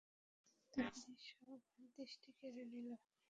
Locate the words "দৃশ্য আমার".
0.97-1.59